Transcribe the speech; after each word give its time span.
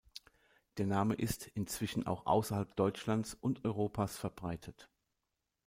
Der 0.79 0.87
Name 0.87 1.13
ist 1.13 1.45
inzwischen 1.53 2.07
auch 2.07 2.25
außerhalb 2.25 2.75
Deutschlands 2.75 3.35
und 3.35 3.63
Europas 3.65 4.17
verbreitet. 4.17 4.89